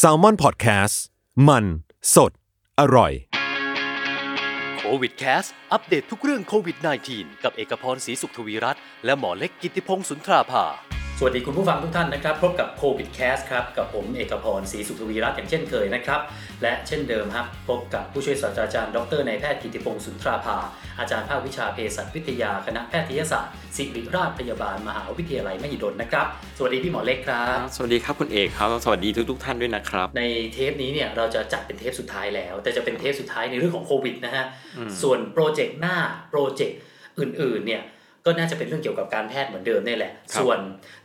[0.00, 0.96] Salmon Podcast
[1.48, 1.64] มัน
[2.14, 2.32] สด
[2.80, 3.12] อร่อย
[4.78, 6.76] โควิดแคสต์อัปเดตทุกเรื่องโควิด
[7.10, 10.64] -19 กับเอกพรศรีสุขทวีรัตน์และหมอเล็กกิติพงศ์สุนทราภา
[11.24, 16.20] สวัสดีคุณผู้ฟังทุกท่านนะครับ พบกับโควิดแคสต์ครับ กับผมเอกพรศรีสุขทวีรัตน์อย่างเช่นเคยนะครับ
[16.62, 20.56] และเช่นเดิมครับพบกับผู้ช่วยศาสตราจารย์ดรนายแพทย์กิติพงศ์สุนทราภา
[20.98, 26.26] อาจารย์ภาควิชาเภสัชวิทยาคณะแพทยศาสตร์ศิริราชพยาบาลมหาวิทยาลัยมหิดลนะครับ
[26.58, 34.44] สวัสดีพี่หมอเล็กครับ สวัสดีครับคุณเอกครับสวัสดีทุกทุกๆท่านด้วยนะครับ ในเทปนี้เนี่ยเราจะจัดเป็นเทปสุดท้ายแล้ว แต่จะเป็นเทปสุดท้ายในเรื่องของโควิดนะฮะ
[35.02, 35.96] ส่วนโปรเจกต์หน้า
[36.30, 36.78] โปรเจกต์
[37.20, 37.82] อื่นๆเนี่ย
[38.26, 40.58] ก็น่าจะเป็นเรื่องเกี่ยวกับการแพทย์เหมือนเดิมนี่แหละครับส่วน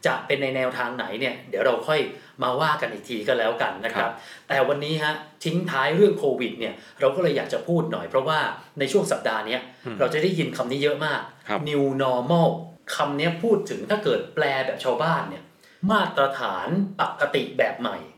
[0.06, 2.00] จะเป็นในแนวทางไหนเนี่ยเดี๋ยวเราค่อย
[2.44, 4.12] มาว่ากันอีกทีก็แล้วกันนะครับ
[4.48, 5.14] แต่วันนี้ฮะ
[5.44, 8.40] ทิ้งท้ายเรื่องโควิดเนี่ยเราก็เลยอยากจะพูดหน่อยเพราะว่า
[8.80, 9.62] ในช่วงสัปดาห์เนี้ย
[10.00, 12.50] เราจะได้ยินคำนี้เยอะมากครับ new normal
[12.96, 15.44] คำเนี้ยพูดถึงถ้าเกิดแปลแบบชาวบ้านเนี่ย
[15.92, 16.68] มาตรฐาน
[17.02, 18.17] ปกติแบบใหม่อืม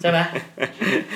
[0.00, 0.18] ใช่ไหม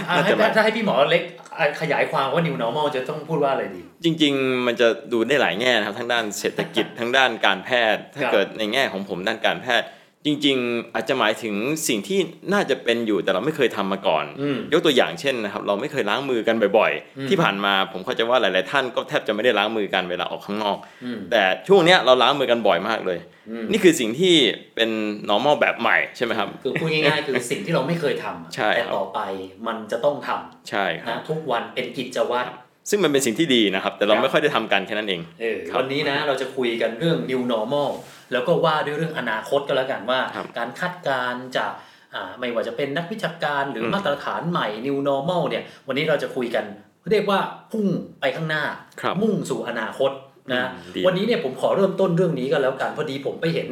[0.09, 1.23] อะน่าให้จะแบบถ้าให้พี่หมอเล็ก
[1.59, 9.87] อะขยายความว่า new normal จะต้องพูดว่าอะไรดี จริง ๆ มันจะดูได้หลายแง่นะครับทั้งด้านเศรษฐกิจทั้งด้านการแพทย์ ถ้าครับเกิดในแง่ของผมด้านการแพทย์
[10.27, 11.55] จริงๆ อาจจะหมายถึง
[11.89, 12.19] สิ่งที่
[12.53, 23.19] น่าจะเป็นอยู่แต่เราไม่เคยทำมาก่อนอืมยกตัวอย่างเช่นนะครับเราไม่เคยล้างมือกันบ่อยอืมๆที่ผ่านมาผมเข้าใจว่าหลาย ๆ ท่านก็แทบจะไม่ได้ล้างมือกันเวลาออกข้างนอกอืมแต่ช่วงเนี้ยเราล้างมือกันบ่อยมากเลย
[23.51, 24.35] อืมนี่คือสิ่งที่
[24.77, 24.91] เป็น
[25.31, 29.21] normal แบบใหม่ใช่ไหมครับ คือพูดง่ายๆ คือสิ่งที่เราไม่เคยทำใช่แต่ครับต่อไป
[29.67, 30.31] มันจะต้องท
[30.71, 32.51] ใช่คำรับนะทุกวันเป็นกิจวัตร
[32.91, 37.91] ซึ่งมันเป็นสิ่งที่ดีนะครับ แต่เราครับไม่ค่อยได้ทำกันแค่นั้นเองเออครับวันนี้นะเราจะคุยกันเรื่อง new normal
[38.33, 41.73] แล้วก็ว่าด้วยเรื่องอนาคตก็แล้วกันว่าครับการคาดการณ์จาก
[42.15, 46.65] อ่าไม่ว่าจะเป็นนักวิชาการหรืออมมาตรฐานใหม่ new normal เนี่ย วันนี้เราจะคุยกัน
[47.11, 47.39] เรียกว่า
[47.73, 47.87] พุ่ง
[48.21, 48.65] ไปข้างหน้า
[49.01, 50.11] ครับมุ่งสู่อนาคต
[50.53, 53.69] นะอืมดีวันนี้เนี่ยผมขอเริ่มต้นเรื่องนี้กันแล้วกันพอดีผมไปเห็น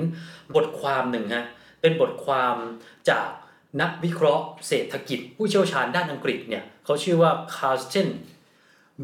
[0.55, 1.45] บทความหนึ่งฮะ
[1.81, 2.57] เป็นบทความ
[3.11, 3.29] จาก
[3.81, 8.09] นักวิเคราะห์เศรษฐกิจ ผู้เชี่ยวชาญด้านอังกฤษเนี่ยเขาชื่อว่าคาร์เ e น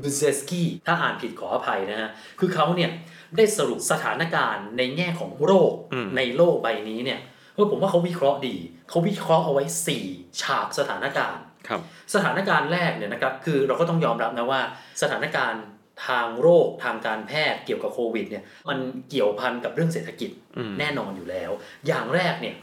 [0.03, 2.91] บูเซสกี้ถ้าอ่านผิดขออภัยนะฮะ คือเขาเนี่ย
[3.37, 7.21] ได้สรุปสถานการณ์ในแง่ของโรคอืมในโลกใบนี้เนี่ย
[7.55, 8.57] เออผมว่าเขาวิเคราะห์ดี
[8.89, 9.65] เขาวิเคราะห์เอาไว้
[10.03, 11.81] 4 ฉากสถานการณ์ครับ
[12.15, 14.61] สถานการณ์แรกเนี่ยนะครับคือเราก็ต้องยอมรับนะว่า
[15.03, 15.63] สถานการณ์
[16.07, 18.79] ทางโรคทางการแพทย์เกี่ยวกับโควิดเนี่ยมัน
[19.11, 21.51] เกี่ยวพันกับเรื่องเศรษฐกิจอืมแน่นอนอยู่แล้ว
[21.87, 22.57] อย่างแรกเนี่ย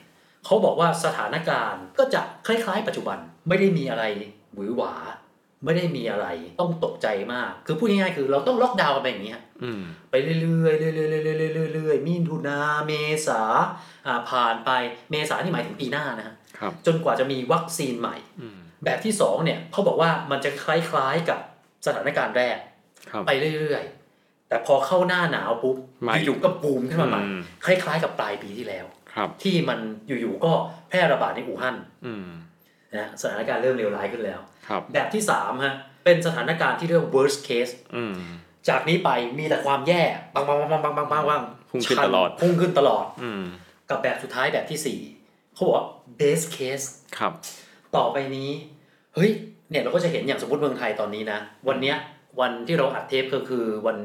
[0.46, 3.18] เขาบอกว่าสถานการณ์ก็จะคล้ายๆ ปัจจุบัน
[3.48, 4.04] ไม่ได้มีอะไร
[4.54, 4.94] หวือหวา
[5.66, 6.28] ไม่ได้มีอะไร
[6.60, 9.82] ต้องตกใจมาก คือพูดง่ายๆคือเราต้องล็อกดาวน์กันไปอย่างนี้ยอืม
[10.12, 12.92] ไปเรื่อยๆเรื่อยๆเรื่อยๆเรื่อยๆเรื่อยๆมีถุนาเม
[13.28, 13.42] ษา
[14.08, 14.72] อ่าผ่านไป
[15.12, 21.40] เมษานี่หมายถึงปีหน้านะฮะครับจนกว่าจะมีวัคซีนใหม่อืมแบบที่สองเนี่ยเขาบอกว่ามันจะคล้ายๆกับ
[21.86, 22.58] สถานการณ์แรก
[23.12, 30.52] ครับไปเรื่อยๆ แต่พอเข้าหน้าหนาวปุ๊บมาอีกอยู่ๆก็บูมขึ้นมาใหม่อืมคล้ายๆ กับปลายปีที่แล้วครับที่มันอยู่ๆก็
[30.90, 31.76] แพร่ระบาดในอู่ฮั่น
[32.06, 32.28] อืม
[32.98, 34.40] นะสถานการณ์เริ่มเลวร้ายขึ้นแล้ว
[34.94, 35.74] แบบที่สามฮะ
[36.06, 37.74] เป็นสถานการณ์ที่เรียก worst case
[38.70, 40.02] จากนี้ไปมีแต่ความแย่
[40.34, 43.06] บางบางบางบางบางบางบางพุ่งขึ้นตลอดพุ่งขึ้นตลอด
[43.90, 45.00] กับแบบสุดท้ายแบบที่สี่
[45.54, 45.86] เขาบอกว่า
[46.20, 46.86] best case
[47.18, 47.34] ครับ
[47.96, 48.50] ต่อไปนี้
[49.16, 49.32] เฮ้ย
[49.70, 51.98] เนี่ยเราก็จะเห็นอย่างสมมติเมืองไทยตอนนี้นะ วันเนี้ย
[52.40, 53.98] วันที่เราอัดเทปก็คือวัน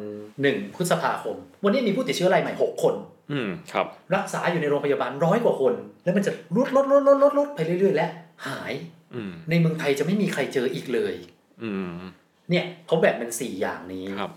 [0.42, 2.94] หนึ่งพฤษภาคม วันนี้มีผู้ติดเชื้อรายใหม่หกคน
[3.32, 5.74] อืมครับ รักษาอยู่ในโรงพยาบาลร้อยกว่าคน
[6.04, 8.10] แล้วมันจะลดลดลดลดลดลดไปเรื่อยๆแล้ว
[8.46, 8.72] หาย
[9.14, 11.14] อืมในเมืองไทยจะไม่มีใครเจออีกเลย
[11.62, 11.90] อืม
[12.50, 14.30] เนี่ยเขาแบ่งเป็นสี่อย่างนี้ครับ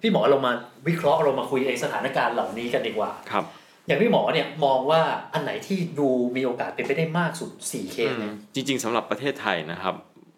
[0.00, 0.52] พี่หมอเรามา
[0.88, 3.44] วิเคราะห์เรามาคุยไอ้สถานการณ์เหล่านี้กันดีกว่าครับ
[3.86, 5.02] อย่างพี่หมอเนี่ยมองว่า
[5.32, 9.94] อันไหนที่ดูมีโอกาสเป็นไปได้มากสุดสี่เคสเนี่ยจริง ๆสำหรับประเทศไทยนะครับ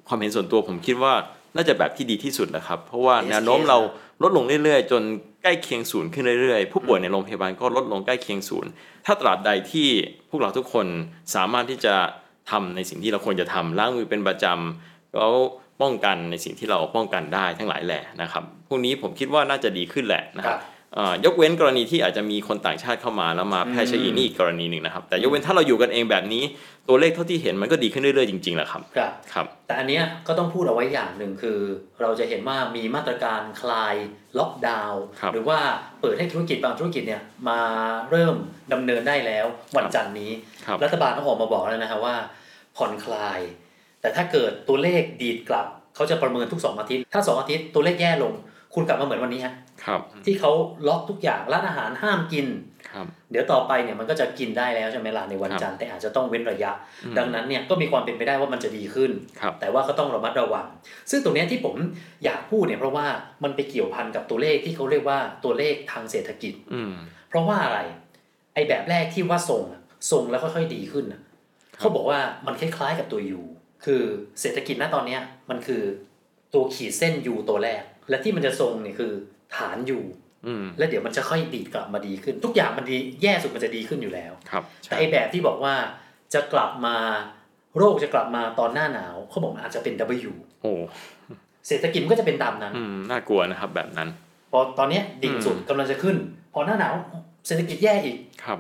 [0.09, 1.15] ความเห็นส่วนตัวผมคิดว่า
[1.57, 3.79] น่าจะแบบที่ดีที่สุดนะครับ เพราะว่า Best แนวโน้ม case เรา
[4.23, 5.03] ลดลงเรื่อยๆ จน
[5.43, 8.71] ใกล้เคียงศูนย์ขึ้นเรื่อยๆ ผู้ป่วยในโรงพยาบาลก็ลดลงใกล้เคียงศูนย์
[9.07, 9.89] ถ้าตราบใดที่
[10.31, 10.87] พวกเราทุกคน
[11.35, 11.95] สามารถที่จะ
[12.51, 15.33] ทำในสิ่งที่เราควรจะทำล้างมือเป็นประจำแล้ว
[15.83, 20.63] ป้องกันในสิ่งที่เราป้องกันได้ทั้งหลายแหละนะครับพวกนี้ผมคิดว่าน่าจะดีขึ้นแหละนะคครัรับบ
[20.95, 26.43] เอ่อยกเว้นกรณีที่อาจจะมีคนต่างชาติเข้ามาแล้วมาแพร่เชื้ออีกนี่อีกกรณีหนึ่งนะครับ แต่ยกเว้นถ้าเราอยู่กันเองแบบนี้
[26.89, 31.59] ตัวเลขเท่าที่เห็นมันก็ดีขึ้นเรื่อยๆจริงๆแหละครับครับครับ แต่อันเนี้ยก็ต้องพูดเอาไว้อย่างหนึ่งคือ
[32.01, 33.95] เราจะเห็นว่ามีมาตรการคลาย
[34.39, 35.59] ล็อกดาวน์ครับหรือว่า
[36.01, 37.61] เปิดให้ธุรกิจบางธุรกิจเนี่ยมา
[38.11, 38.35] เริ่ม
[38.73, 39.47] ดำเนินได้แล้ว
[39.77, 40.31] วันจันทร์นี้
[40.67, 42.15] ครับรัฐบาลต้องออกมาบอกแล้วนะฮะว่า
[42.79, 43.41] ผ่อนคลาย
[44.01, 48.33] แต่ถ้าเกิดตัวเลขดีดกลับเขาจะประเมินทุก 2 อาทิตย์ ถ้า 2 อาทิตย์ตัวเลขแย่ลง
[48.75, 49.55] คุณกลับมาเหมือนวันนี้ฮะ
[49.85, 50.53] ครับที่เขา
[50.89, 52.47] ล็อกทุกอย่างร้านอาหารห้ามกิน
[52.93, 56.71] ครับเดี๋ยวต่อไปเนี่ยมันก็จะกินได้แล้วใช่ไหมล่ะในวันครับจันทร์แต่อาจจะต้องเว้นระยะ
[57.05, 59.11] อืมดังนั้นเนี่ยก็มีความเป็นไปได้ว่ามันจะดีขึ้น
[59.41, 60.67] ครับแต่ว่าก็ต้องระมัดระวัง
[61.11, 61.75] ซึ่งตรงเนี้ยที่ผม
[62.25, 63.07] อยากพูดเนี่ยเพราะว่า
[63.45, 66.93] มันไปเกี่ยวพันกับตัวเลขที่เขาเรียกว่าตัวเลขทางเศรษฐกิจอืม
[67.29, 67.81] เพราะว่าอะไร
[68.55, 69.81] ไอ้แบบแรกที่ว่าส่งอะ
[70.13, 71.21] ส่งแล้วค่อยๆดีขึ้นอะ
[71.79, 73.43] เขาบอกว่ามันคล้ายๆกับตัว U
[73.85, 74.03] คือ
[74.41, 75.21] เศรษฐกิจณตอนเนี้ย
[75.51, 75.83] มันคือ
[76.55, 79.13] ตัวขีดเส้น U ตัวแรก และที่มันจะทรงเนี่ยคือ
[79.57, 80.01] ฐาน U
[80.47, 85.75] อืมแล้วเดี๋ยวมันจะค่อยดีดกลับมาดีขึ้น ทุกอย่างมันดีแย่สุดมันจะดีขึ้นอยู่แล้วครับแต่ใช่ไอแบบที่บอกว่า
[86.35, 86.97] จะกลับมา
[87.77, 89.95] โรคจะกลับมาตอนหน้าหนาวเขาบอกมันอาจจะเป็น
[90.29, 90.33] W
[90.63, 90.73] โอ้
[91.69, 94.09] เศรษฐกิจมันก็จะเป็นตามนั้นอืมน่ากลัวนะครับแบบนั้น
[94.53, 96.17] พอตอนเนี้ยดิ่งสุดอืมกำลังจะขึ้น
[96.55, 96.95] พอหน้าหนาว
[97.47, 98.59] เศรษฐกิจแย่อีกครับ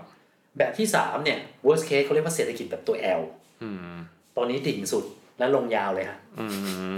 [0.58, 3.22] แบบที่สามเนี่ย worst case เขาเรียกว่าเศรษฐกิจแบบตัว L
[3.62, 3.96] อืม
[4.37, 5.05] ตอนนี้ดิ่งสุด
[5.38, 6.46] แล้วลงยาวเลยฮะอื
[6.93, 6.96] ม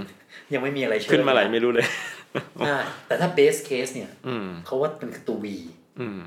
[0.55, 1.87] ยังไม่มีอะไรเชื่อขึ้นมาไหลไม่รู้เลย
[2.67, 5.47] ใช่แต่ถ้า base case เนี่ยอืมเขาว่ามันคือตัว V
[6.01, 6.21] อืม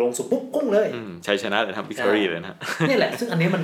[0.00, 2.56] ลงสุดปุ๊บกุ้งเลยอืมชัยชนะเลยครับวิกตอรี่เลยนะ
[2.88, 3.62] เนี่ยแหละ ซึ่งอันนี้มัน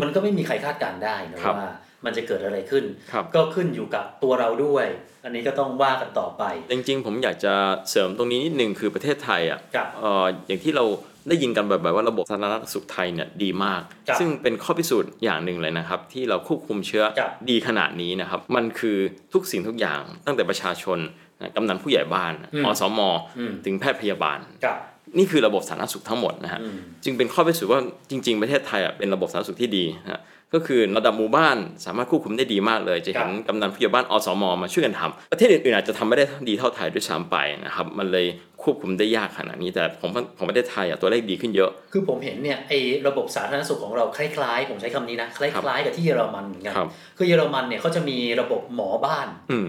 [0.00, 1.70] มันก็ไม่มีใครคาดการณ์ได้นะครับว่า
[2.04, 4.86] มันจะเกิดอะไรขึ้นครับก็ขึ้นอยู่กับตัวเราด้วย
[5.24, 6.42] อันนี้ก็ต้องว่ากันต่อไป
[6.72, 7.54] จริงๆ ผมอยากจะ
[7.90, 10.84] เสริมตรงนี้นิดนึงคือประเทศไทยอะครับเอ่ออย่างที่เรา
[11.28, 18.98] ได้ยินกันบ่อยๆว่าระบบสาธารณสุขไทยเนี่ยดีมากครับซึ่งเป็นข้อพิสูจน์อย่างหนึ่งเลยนะครับ ที่เราควบคุมเชื้อครับดีขนาดนี้นะครับ มันคือ
[19.32, 20.98] ทุกสิ่งทุกอย่างตั้งแต่ประชาชน
[21.40, 23.00] นะกำนันผู้ใหญ่บ้านอืมอสม
[23.38, 24.76] อืมถึงแพทย์พยาบาลกับ
[25.18, 27.80] นี่คือระบบสาธารณสุขทั้งหมดนะฮะอืมจึงเป็นข้อพิสูจน์ว่า
[28.10, 30.20] จริง ๆ ประเทศไทยอะเป็นระบบสาธารณสุขที่ดีนะฮะ
[30.54, 38.26] ก็คือระดับหมู่บ้านสามารถควบคุมได้ดีมากเลย จะเห็นกำนันผู้ใหญ่บ้านอสมมาช่วยกันทำประเทศอื่นๆอาจจะทำไม่ได้ดีเท่าไทยด้วยซ้ำไปนะครับมันเลย
[38.62, 49.58] ควบคุมได้ยากขนาดนี้แต่ของของประเทศไทยอะตัวเลขดีขึ้นเยอะ คือผมเห็นเนี่ยไอ้ระบบสาธารณสุขของเราคล้ายๆ ผมใช้คำนี้นะคล้ายๆกับที่เยอรมันเหมือนกันครับคือเยอรมันเนี่ยเขาจะมีระบบหมอบ้านอื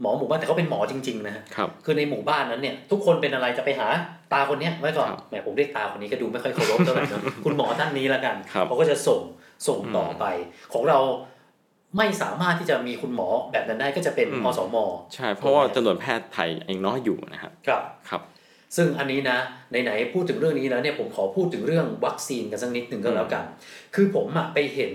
[0.00, 3.88] หมอหมู่บ้านแต่เขาเป็นหมอจริง ๆนะฮะครับคือในหมู่บ้านนั้นเนี่ย ทุกคนเป็นอะไรจะไปหา
[4.32, 9.20] ตาคนเนี้ยไว้ก่อนครับแหมผมเรียกตาคนนี้ก็ดูไม่ค่อยเคารพเท่าไหร่นะคุณหมอท่านนี้ละกันครับเขาก็จะส่ง
[9.68, 10.24] ส่งต่อไป
[10.72, 10.98] ของเรา
[11.98, 14.76] ไม่สามารถที่จะมีคุณหมอแบบนั้นได้ก็จะเป็นอืมอสม
[15.14, 18.22] ใช่เพราะว่าจำนวนแพทย์ไทยยังน้อยอยู่นะครับครับครับ
[18.76, 19.38] ซึ่งอันนี้นะ
[19.84, 23.44] ไหนๆพูดถึงเรื่องนี้แล้วเนี่ยผมขอพูดถึงเรื่องวัคซีนกันสักนิดหนึ่งก็แล้วกัน
[23.94, 24.92] คือผมอะไปเห็น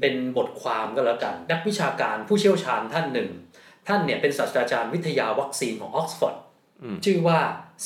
[0.00, 3.28] เป็นบทความก็แล้วกัน นักวิชาการผู้เชี่ยวชาญท่านหนึ่ง
[3.90, 6.36] ท่านเนี่ยเป็นศาสตราจารย์วิทยาวัคซีนของออกซฟอร์ด
[6.82, 7.38] อืมชื่อว่า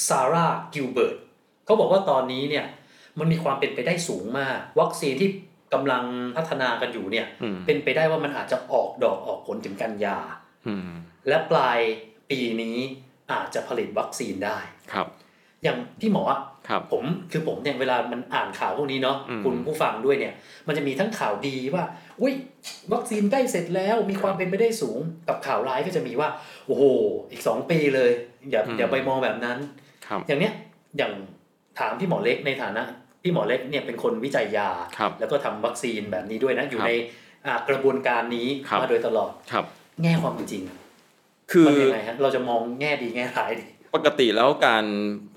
[0.07, 1.17] ซาร่ากิลเบิร์ต
[1.65, 2.65] เขาบอกว่าตอนนี้เนี่ย
[3.19, 5.29] มันมีความเป็นไปได้สูงมาก วัคซีนที่
[5.75, 6.05] กำลัง
[6.37, 10.19] พัฒนากันอยู่เนี่ยอืมเป็นไปได้ว่ามันอาจจะออกดอกออกผลถึงกันยา
[10.67, 10.91] อืม
[11.29, 11.79] และปลาย
[12.31, 12.79] ปีนี้
[13.33, 14.59] อาจจะผลิตวัคซีนได้
[14.93, 15.07] ครับ
[15.63, 20.35] อย่างที่หมออะครับผมคือผมเนี่ยเวลามันอ่านข่าวพวกนี้เนาะอืมคุณผู้ฟังด้วยเนี่ย
[20.67, 21.85] มันจะมีทั้งข่าวดีว่า
[22.23, 22.35] อุ้ย
[22.93, 26.29] วัคซีนใกล้เสร็จแล้วมีความเป็นไปได้สูงกับข่าวร้ายก็จะมีว่า
[26.67, 26.85] โอ้โห
[27.31, 28.11] อีกสองปีเลย
[28.51, 29.59] อย่าอย่าไปมองแบบนั้น
[30.07, 30.53] ครับอย่างเนี้ย
[30.99, 31.13] อย่าง
[31.79, 32.83] ถามพี่หมอเล็กในฐานะ
[33.23, 36.93] พี่หมอเล็กเนี่ยเป็นคนวิจัยยาครับแล้วก็ทำวัคซีนแบบนี้ด้วยนะ อยู่ครับใน
[37.47, 39.65] อ่ากระบวนการนี้ครับมาโดยตลอดครับ
[40.03, 40.79] แง่ความเป็นจริงอะ
[41.53, 44.85] คือมันยังไงฮะเราจะมองแง่ดีแง่ร้ายดีปกติแล้วการ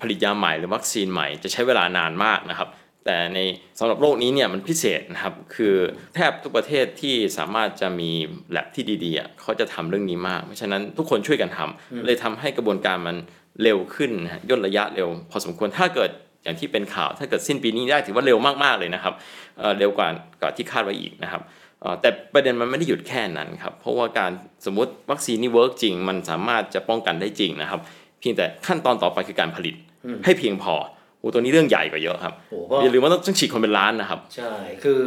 [0.00, 2.68] ผลิตยาใหม่หรือวัคซีนใหม่จะใช้เวลานานมากนะครับ
[3.08, 3.40] แต่ใน
[3.78, 5.74] สำหรับโรคนี้เนี่ยมันพิเศษนะครับคือ
[6.14, 8.10] แทบทุกประเทศที่สามารถจะมี
[8.50, 13.16] แลบที่ดีๆอะเขาจะทำเรื่องนี้มาก เพราะฉะนั้นทุกคนช่วยกันทำเลยทำให้กระบวนการมัน
[13.62, 16.10] เร็วขึ้นนะฮะย่นระยะเร็ว พอสมควรถ้าเกิด
[16.42, 19.14] อย่างที่เป็นข่าวถ้าเกิดสิ้นปีนี้ได้ถือว่าเร็วมากๆเลยนะครับ
[19.58, 20.08] เอ่อเร็วกว่า
[20.40, 21.42] กว่าที่คาดไว้อีกนะครับ
[21.80, 24.30] เอ่อแต่ประเด็นมันไม่ได้หยุดแค่นั้นครับ เพราะว่าการ
[24.66, 27.80] สมมติวัคซีนนี่ work จริง มันสามารถจะป้องกันได้จริงนะครับ
[28.20, 30.74] เพียงแต่ขั้นตอนต่อไปคือการผลิตอืมให้เพียงพอ
[31.20, 34.52] โอ้ตัวนี้เรื่องใหญ่กว่าเยอะครับโอ้ก็อย่าลืมว่าต้องฉีดคนเป็นล้านนะครับ ใช่
[34.84, 35.00] คือ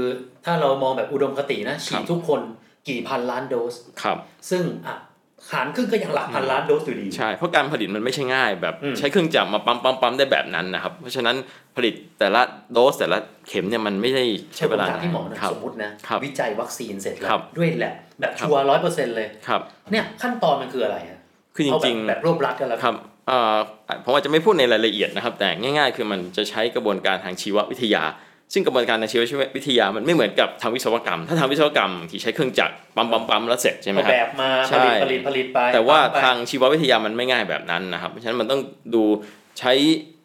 [0.46, 2.42] ถ้าเรามองแบบอุดมคตินะครับ ฉีดทุกคน
[2.90, 4.18] กี่พันล้านโดสครับ
[4.50, 4.96] ซึ่งอะ
[5.52, 11.36] หารครึ่งก็ยังหลักพันล้านโดสอยู่ดี ใช่ เพราะการผลิตมันไม่ใช่ง่าย แบบอืมใช้เครื่องจักรมาปั๊มปั๊มปั๊มได้แบบนั้นนะครับ เพราะฉะนั้น
[11.76, 12.42] ผลิตแต่ละ
[12.74, 14.26] โดสแต่ละเข็มเนี่ยมันไม่ได้
[14.58, 21.20] ใช้เวลาผมถามที่หมอหนะครับสมมตินะครับวิจัยวัคซีนเสร็จแล้ครัวบด้วยแลบแบบครับชัวร์ร้อยเปอร์เซ็นต์เลยครับเนี่ยขั้นตอนมันคืออะไรฮะ
[21.56, 23.02] คือจเอาแบริบงๆแบบรวบรัดกันแล้วครับเอ่อ
[24.04, 28.04] ผมอาจจะไม่พูดในรายละเอียดนะครับ แต่ง่าย ๆ คือมันจะใช้กระบวนการทางชีววิทยา
[28.54, 29.22] ซึ่งกระบวนการทางชีว
[29.58, 38.62] วิทยามันไม่เหมือนกับทางวิศวกรรม ถ้าทางวิศวกรรมที่ใช้เครื่องจักรปั๊มปั๊มปั๊มแล้วเสร็จใช่ไหมเอาครัแบบบมาใช่ผลิตผลิตผลิตไป แต่ว่าปั๊มไปทางชีววิทยามันไม่ง่ายแบบนั้นนะครับ เพราะฉะนั้นมันต้อง
[38.96, 39.04] ดู
[39.60, 39.74] ใช้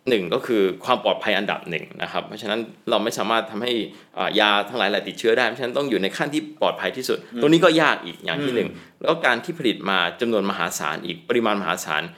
[0.09, 2.61] หนึ่งก็คือความปลอดภัยอันดับหนึ่งนะครับ เพราะฉะนั้น
[2.91, 3.73] เราไม่สามารถทำให้
[4.19, 8.69] อ่ายาทั้งหลายแหละติดเชื้อได้ เพราะฉะนั้นต้องอยู่ในขั้นที่ปลอดภัยที่สุด ตรงนี้ก็ยากอีกอย่างที่หนึ่ง
[9.00, 12.09] แล้วก็การที่ผลิตมาจำนวนมหาศาลอีกปริมาณมหาศาลโ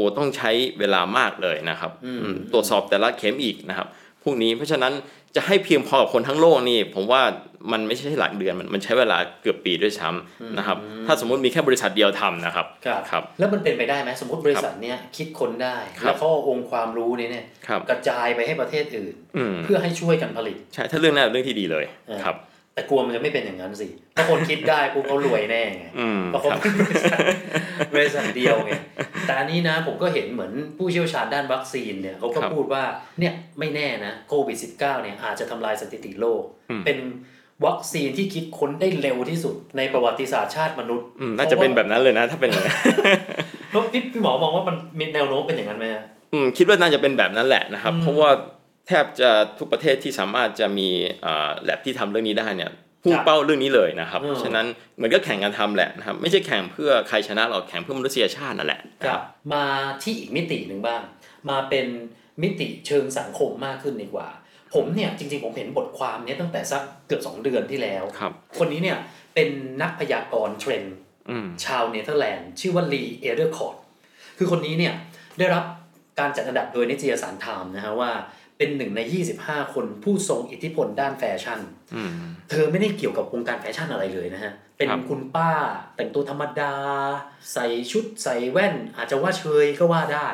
[0.00, 3.88] อ้ต้องใช้เวลามากเลยนะครับอืมตรวจสอบแต่ละเข็มอีกนะครับ
[4.22, 4.92] พวกนี้เพราะฉะนั้น
[5.36, 7.22] จะให้เพียงพอกับคนทั้งโลกนี่ ผมว่า
[7.72, 22.36] มันไม่ใช่หลักเดือนมันมันใช้เวลาเกือบปีด้วยซ้ำนะครับ ถ้าสมมุติมีแค่บริษัทเดียวทำนะครับครับครับ แล้วมันเป็นไปได้ไหมสมมติบริษัทเนี้ยคิดคนได้ครับแล้วเขาเอาองค์ความรู้นี้เนี่ยครับกระจายไปให้ประเทศอื่นอืมเพื่อให้ช่วยกันผลิต ใช่ถ้าเรื่องนั้นเป็นเรื่องที่ดีเลยเออครับ
[22.80, 27.18] แต่กลัวมันจะไม่เป็นอย่างนั้นสิ ถ้าคนคิดได้ปุ๊บเขารวยแน่ไงอืมเพราะเขาครับเป็นบริษัท
[27.94, 28.72] บริษัทเดียวไง
[29.26, 32.84] แต่อันนี้นะผมก็เห็นเหมือนผู้เชี่ยวชาญด้านวัคซีนเนี่ยเขาก็ครับพูดว่า
[33.20, 36.98] เนี่ยไม่แน่นะโควิด -19 เนี่ยอาจจะทำลายสถิติโลกอืมเป็น
[37.66, 42.76] วัคซีนที่คิดค้นได้เร็วที่สุดในประวัติศาสตร์ชาติมนุษย์อืมน่าจะเป็นแบบนั้นเลยนะ ถ้าเป็นอย่างนั้น
[43.70, 48.30] แล้วพี่พี่หมอมองว่ามันมีแนวโน้มเป็นอย่างนั้นไหมฮะอืมคิดว่าน่าจะเป็นแบบนั้นแหละนะครับอืมเพราะว่า
[48.90, 50.88] แทบจะทุกประเทศที่สามารถจะมี
[51.64, 52.70] แล็บที่ทำเรื่องนี้ได้เนี่ย
[53.04, 54.66] พุ่งเป้าเรื่องนี้เลยนะครับอืมฉะนั้น
[54.96, 59.64] เหมือนก็แข่งกันทำแหละนะครับ ไม่ใช่แข่งเพื่อใครชนะหรอกแข่งเพื่อมนุษยชาตินั่นแหละนะครับ ครับมา
[60.02, 61.02] ที่อีกมิติหนึ่งบ้าง
[61.50, 61.86] มาเป็น
[62.42, 64.28] มิติเชิงสังคมมากขึ้นดีกว่า
[64.74, 68.98] ผมเนี่ยจริงๆผมเห็นบทความเนี้ยตั้งแต่สักเกือบสองเดือนที่แล้วครับคนนี้เนี่ย
[69.34, 69.48] เป็น
[69.82, 70.96] นักพยากรณ์เทรนด์
[71.30, 73.76] อืมชาวเนเธอร์แลนด์ ชื่อว่า Li Edelkoort
[74.38, 74.94] คือคนนี้เนี่ย
[75.38, 75.64] ได้รับ
[76.18, 78.10] การจัดอันดับโดยนิตยสารไทม์นะฮะว่า
[78.60, 79.00] เป็นหนึ่งใน
[79.38, 81.60] 25 คนผู้ทรงอิทธิพลด้านแฟชั่น
[81.96, 82.10] อืม
[82.50, 85.50] เธอไม่ได้เกี่ยวกับวงการแฟชั่นอะไรเลยนะฮะ เป็นครับคุณป้า
[85.96, 86.74] แต่งตัวธรรมดา
[87.52, 90.28] ใส่ชุดใส่แว่น อาจจะว่าเชยก็ว่าได้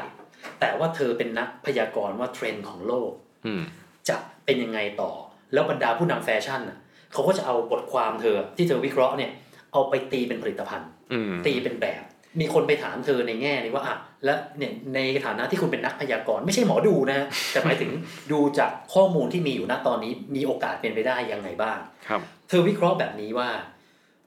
[0.60, 3.10] แต่ว่าเธอเป็นนักพยากรณ์ว่าเทรนด์ของโลก
[3.46, 3.62] อืม
[4.08, 5.10] จะเป็นยังไงต่อ
[5.52, 6.78] แล้วบรรดาผู้นำแฟชั่นน่ะ
[7.12, 9.30] เขาก็จะเอาบทความเธอที่เธอวิเคราะห์เนี่ย
[9.72, 12.02] เอาไปตีเป็นผลิตภัณฑ์อืมตีเป็นแบบ
[12.40, 17.18] มีคนไปถามเธอในแง่นี้ว่าอะแล้วเนี่ยในฐานะที่คุณเป็นนักพยากรณ์ไม่ใช่หมอดูนะ
[17.52, 17.90] แต่หมายถึง
[18.32, 23.48] ดูจากข้อมูลที่มีอยู่ณตอนนี้มีโอกาสเป็นไปได้ยังไงบ้างครับ เธอวิเคราะห์แบบนี้ว่า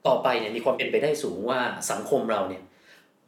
[0.06, 2.62] ต่อไปเนี่ยมีความเป็นไปได้สูงว่าสังคมเราเนี่ย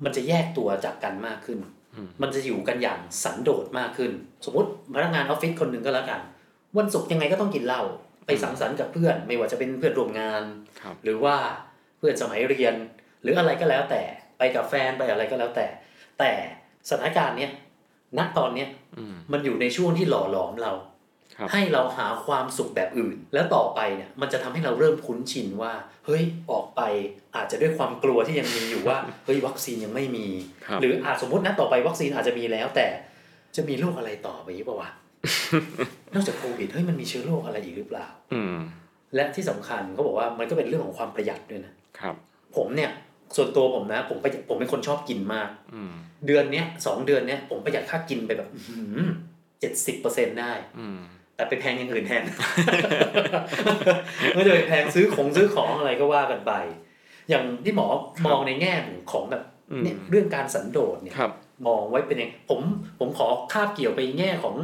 [0.04, 1.58] มันจะแยกตัวจากกันมากขึ้น
[1.94, 4.10] อืมมันจะอยู่กันอย่างสันโดษมากขึ้น
[4.44, 6.20] สมมติพนักงานออฟฟิศคนหนึ่งก็แล้วกัน
[6.78, 7.82] วันศุกร์ยังไงก็ต้องกินเหล้า
[8.26, 10.42] ไปสังสรรค์กับเพื่อน ไม่ว่าจะเป็นเพื่อนร่วมงาน
[10.80, 11.36] ครับหรือว่า
[11.98, 12.74] เพื่อนสมัยเรียน
[13.22, 14.02] หรืออะไรก็แล้วแต่
[14.42, 15.66] ไปกับแฟนไปอะไรก็แล้วแต่
[16.18, 16.32] แต่
[16.88, 17.50] สถานการณ์เนี้ย
[18.18, 18.68] ณตอนเนี้ย
[18.99, 20.72] อืมมันอยู่ในช่วงที่หล่อหลอมเรา
[21.37, 25.72] ครับให้เราหาความสุขแบบอื่น แล้วต่อไปเนี่ยมันจะทำให้เราเริ่มคุ้นชินว่า
[26.06, 26.80] เฮ้ยออกไป
[27.37, 30.26] อาจจะด้วยความกลัวที่ยังมีอยู่ว่าเฮ้ยวัคซีนยังไม่มี
[30.66, 32.87] ครับหรืออาจสมมตินะต่อไปวัคซีนอาจจะมีแล้ว แต่
[33.56, 34.90] จะมีโรคอะไรต่อไปอีกเปล่าวะ
[36.14, 38.56] นอกจากโควิดเฮ้ยมันมีเชื้อโรคอะไรอีกหรือเปล่า อืม
[39.14, 42.14] และที่สำคัญเขาบอกว่ามันก็เป็นเรื่องของความประหยัดด้วยนะครับ
[42.56, 42.90] ผมเนี่ย
[43.36, 45.92] ส่วนตัวผมนะ ผมประหยัดผมเป็นคนชอบกินมากอืม
[46.26, 48.48] เดือนเนี้ยสองเดือนเนี้ยผมประหยัดค่ากินไปแบบ
[49.60, 50.98] เจ็ดสิบเปอร์เซ็นได้อืม
[51.36, 52.22] แต่ไปแพงอย่างอื่นแทน
[54.34, 56.52] ไม่ได้ไปแพงซื้อของซื้อของอะไรก็ว่ากันไป
[57.28, 57.86] อย่างที่หมอ
[58.26, 58.74] มองในแง่
[59.12, 61.32] ของแบบอืมเนี่ยเรื่องการสันโดษเนี่ยครับ
[61.66, 62.60] มองไว้เป็นยังผม
[62.98, 64.54] ผมขอคาบเกี่ยวไปแง่ของ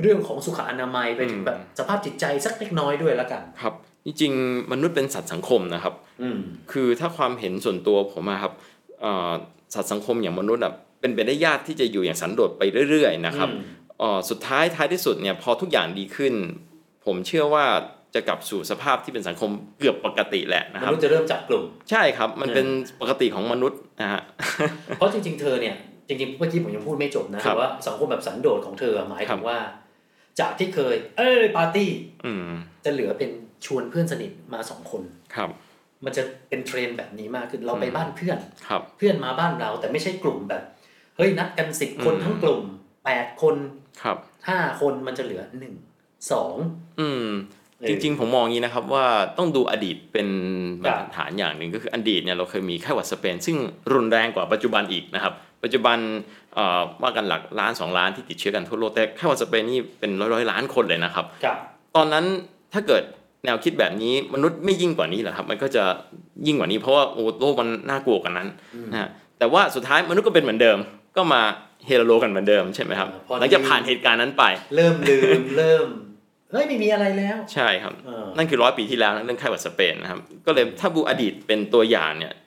[0.00, 3.74] เรื่องของสุขอนามัยไปถึงอืมแบบสภาพจิตใจสักเล็กน้อยด้วยแล้วกัน ครับ
[4.06, 6.38] จริงๆมนุษย์เป็นสัตว์สังคมนะครับอืม
[6.72, 8.52] คือถ้าความเห็นส่วนตัวผมอะครับ
[9.00, 9.30] เอ่อ
[9.74, 13.60] สัตว์สังคมอย่างมนุษย์อะเป็นไปได้ยากที่จะอยู่อย่างสันโดษไปเรื่อย ๆ นะครับอืม
[14.00, 16.34] เอ่อสุดท้ายท้ายที่สุดเนี่ยพอทุกอย่างดีขึ้น
[17.04, 17.64] ผมเชื่อว่า
[18.14, 22.66] จะกลับสู่สภาพที่เป็นสังคมเกือบปกติแหละนะครับ มนุษย์จะเริ่มจับกลุ่ม ใช่ครับ มันเป็น
[23.00, 24.20] ปกติของมนุษย์นะฮะ
[24.96, 25.76] เพราะจริง ๆ เธอเนี่ย
[26.08, 29.58] จริงๆเมื่อกี้ผมยังพูดไม่จบนะครัแต่ว่าสังคมแบบสันโดษของเธอครับ หมายครัถึบงว่า
[30.40, 31.90] จากที่เคย เอ้ยปาร์ตี้
[32.24, 32.42] อืม
[32.84, 33.30] จะเหลือเป็น
[33.66, 35.02] ชวนเพื่อนสนิทมาสองคน
[35.34, 35.50] ครับ
[36.04, 40.62] มันจะเป็นเทรนด์แบบนี้มากขึ้นเราไปอืมบ้านเพื่อนครับ เพื่อนมาบ้านเราแต่ไม่ใช่กลุ่มแบบ
[41.16, 42.62] เฮ้ยนัดกันสิบคนอืมทั้งกลุ่ม
[43.04, 43.56] แปดคน
[44.02, 44.16] ครับ
[44.48, 45.74] ห้าคนมันจะเหลือหนึ่ง
[46.32, 46.54] สอง
[47.00, 47.28] อืม
[47.78, 49.06] เออจริงๆ ผมมองอย่างนี้นะครับว่า
[49.38, 50.28] ต้องดูอดีตเป็น
[50.82, 53.56] บรครัรบทัดฐานอย่างหนึ่งก็คืออดีตเนี่ยเราเคยมีไข้หวัดสเปน ซึ่ง
[53.92, 55.98] รุนแรงกว่าปัจจุบันอีกนะครับ ปัจจุบัน
[56.54, 61.56] เอ่อว่ากันหลักล้านสองล้านที่ติดเชื้อกันทั่วโลกแต่ไข้หวัดสเปนนี่เป็นร้อยร้อยๆล้านคนเลยนะครับกับ
[61.96, 62.24] ตอนนั้น
[62.72, 63.02] ถ้าเกิด
[63.44, 65.84] แนวคิดแบบนี้มนุษย์ไม่ยิ่งกว่านี้เหรอครับ มันก็จะ
[66.46, 68.48] ยิ่งกว่านี้เพราะว่าโอ้โลกมันน่ากลัวกว่านั้น
[68.92, 69.08] นะฮะ
[69.38, 70.78] แต่ว่าสุดท้ายมนุษย์ก็เป็นเหมือนเดิม
[71.16, 71.42] ก็มา
[71.86, 74.44] เฮโลโลกันเหมือนเดิมใช่ไหมครับพอดีหลังจากผ่านเหตุการณ์นั้นไป
[74.76, 75.86] เริ่มลืมเริ่ม
[76.52, 82.43] เฮ้ยไม่มีอะไรแล้ว ใช่ครับเออนั่นคือร้อยปีที่แล้วนะเรื่องไข้หวัดสเปนนะครับ ก็เลยถ้าบูอดีตเป็นตัวอย่างเนี่ยจะ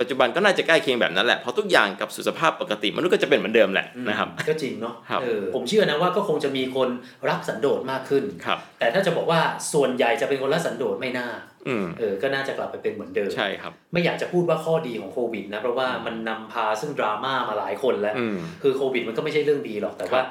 [0.00, 6.88] ปัจจุบันก็น่าจะใกล้เคียงแบบนั้นแหละเพราะทุกอย่างกลับสู่สภาพปกติมนุษย์ก็จะเป็นเหมือนเดิมแหละนะครับก็จริงเนาะครับเออผมเชื่อนะว่าก็คงจะมีคน
[7.28, 9.40] รักสันโดษมากขึ้นครับแต่ถ้าจะบอกว่า
[9.72, 11.28] ส่วนใหญ่จะเป็นคนรักสันโดษไม่น่า
[11.68, 20.22] อืมเออก็น่าจะกลับไปเป็นเหมือนเดิมใช่ครับไม่อยากจะพูดว่าข้อดีของโควิดนะเพราะว่ามันนำพาซึ่งดราม่ามาหลายคนแล้วอืมคือโควิดมันก็ไม่ใช่เรื่องดีหรอกแต่ว่า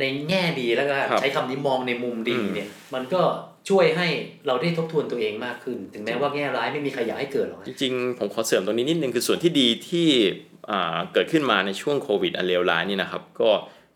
[0.00, 3.22] ในแง่ดีแล้วก็ครับใช้คำนี้มองในมุมดีอืมเนี่ยมันก็
[3.68, 4.06] ช่วยให้
[4.46, 10.08] เราได้ทบทวนตัวเองมากขึ้น ถึงแม้ว่าแง่ร้ายไม่มีใครอยากให้เกิดหรอกจริงๆ ผมขอเสริมตรงนี้นิดนึงคือส่วนที่ดีที่
[10.70, 13.50] อ่าเกิดขึ้นมาในช่วงโควิดอันเลวร้ายนี่นะครับ ก็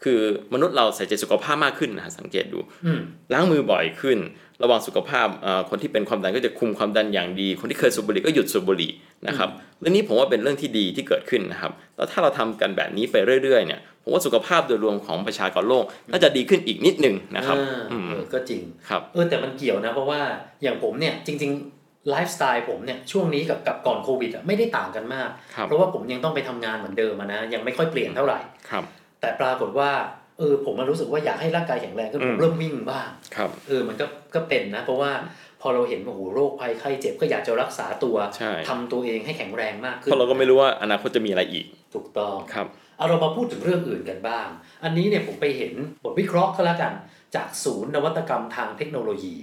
[0.04, 0.20] คือ
[0.54, 3.00] มนุษย์เราใส่ใจสุขภาพมากขึ้นนะฮะสังเกตดูอืม
[3.32, 4.18] ล้างมือบ่อยขึ้น
[4.62, 8.92] ระวังสุขภาพอ่าคนที่เป็นความดันก็จะคุมความดันอย่างดี คนที่เคยสูบบุหรี่ก็หยุดสูบบุหรี่
[9.26, 9.48] นะครับ
[9.80, 20.20] เรื่องนี้ผมว่าเป็นเรื่องที่ดีที่เกิดขึ้นนะครับแล้วถ้าเราทำกันแบบนี้ไปเรื่อยๆเนี่ย ผมว่าสุขภาพโดยรวมของประชากรโลกน่าจะดีขึ้นอีกนิดนึงนะครับอ่าอืมเออก็จริงครับเออแต่มันเกี่ยวนะเพราะว่า
[20.62, 28.38] อย่างผมเนี่ยจริงๆไลฟ์สไตล์ผมเนี่ยช่วงนี้กับกับก่อนโควิดอะไม่ได้ต่างกันมากครับเพราะว่าผมยังต้องไปทำงานเหมือนเดิมอะนะยังไม่ค่อยเปลี่ยนเท่าไหร่
[28.70, 28.84] ครับ
[29.20, 29.90] แต่ปรากฏว่า
[30.38, 35.12] เออผมมารู้สึกว่าอยากให้ร่างกายแข็งแรงขึ้นอืผมมเริ่มวิ่งบ้างครับเออมันก็ก็เป็นนะ เพราะว่า
[35.60, 42.66] พอเราเห็นว่าโอ้โหโรคภัยไข้เจ็บก็อยากจะรักษาตัวใช่ทำตัวเองให้แข็งแรงมากขึ้นเพราะเราก็ไม่รู้ว่าอนาคตจะมีอะไรอีก ถูกต้องครับ
[43.00, 44.48] เอาเรามาพูดถึงเรื่องอื่นกันบ้าง
[44.84, 45.72] อันนี้เนี่ยผมไปเห็น
[46.04, 46.92] บทวิเคราะห์ก็แล้วกัน
[47.36, 49.36] จากศูนย์นวัตกรรมทางเทคโนโลยี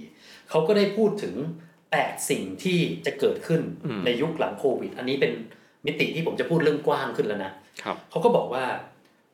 [0.50, 1.34] เขาก็ได้พูดถึง
[1.82, 5.32] 8 สิ่งที่จะเกิดขึ้นอืมในยุคหลังโควิด อันนี้เป็น
[5.86, 8.64] มิติที่ผมจะพูดเรื่องกว้างขึ้นแล้วนะครับเขาก็บอกว่า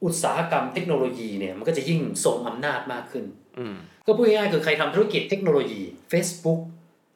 [0.04, 3.24] อุตสาหกรรมเทคโนโลยีเนี่ยมันก็จะยิ่งทรงอำนาจมากขึ้น
[3.58, 3.76] อืม
[4.06, 6.60] ก็พูดง่ายๆคือใครทำธุรกิจเทคโนโลยี Facebook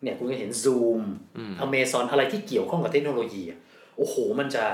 [0.02, 1.02] เนี่ยคุณก็เห็น Zoom
[1.36, 3.58] อืม Amazon อะไรที่เกี่ยวข้องกับเทคโนโลยีอะ
[3.96, 4.64] โอ้โห มันจะ